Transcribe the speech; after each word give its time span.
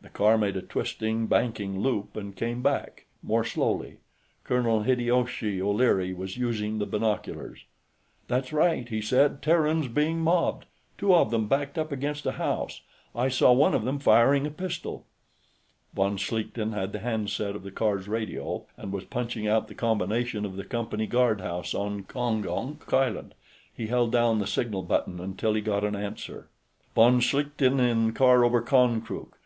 The 0.00 0.08
car 0.08 0.36
made 0.36 0.56
a 0.56 0.60
twisting, 0.60 1.28
banking 1.28 1.78
loop 1.78 2.16
and 2.16 2.34
came 2.34 2.62
back, 2.62 3.06
more 3.22 3.44
slowly. 3.44 3.98
Colonel 4.42 4.82
Hideyoshi 4.82 5.62
O'Leary 5.62 6.12
was 6.12 6.36
using 6.36 6.80
the 6.80 6.84
binoculars. 6.84 7.64
"That's 8.26 8.52
right," 8.52 8.88
he 8.88 9.00
said. 9.00 9.40
"Terrans 9.40 9.86
being 9.86 10.18
mobbed. 10.20 10.66
Two 10.98 11.14
of 11.14 11.30
them, 11.30 11.46
backed 11.46 11.78
up 11.78 11.92
against 11.92 12.26
a 12.26 12.32
house. 12.32 12.80
I 13.14 13.28
saw 13.28 13.52
one 13.52 13.72
of 13.72 13.84
them 13.84 14.00
firing 14.00 14.48
a 14.48 14.50
pistol." 14.50 15.06
Von 15.94 16.16
Schlichten 16.16 16.72
had 16.72 16.90
the 16.90 16.98
handset 16.98 17.54
of 17.54 17.62
the 17.62 17.70
car's 17.70 18.08
radio, 18.08 18.66
and 18.76 18.92
was 18.92 19.04
punching 19.04 19.46
out 19.46 19.68
the 19.68 19.76
combination 19.76 20.44
of 20.44 20.56
the 20.56 20.64
Company 20.64 21.06
guardhouse 21.06 21.72
on 21.72 22.02
Gongonk 22.02 22.92
Island; 22.92 23.32
he 23.72 23.86
held 23.86 24.10
down 24.10 24.40
the 24.40 24.46
signal 24.48 24.82
button 24.82 25.20
until 25.20 25.54
he 25.54 25.60
got 25.60 25.84
an 25.84 25.94
answer. 25.94 26.48
"Von 26.96 27.20
Schlichten, 27.20 27.78
in 27.78 28.12
car 28.12 28.44
over 28.44 28.60
Konkrook. 28.60 29.38